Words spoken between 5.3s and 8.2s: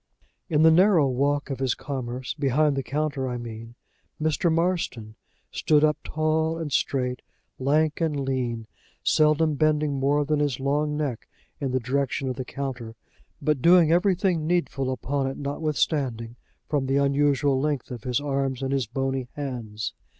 stood up tall and straight, lank and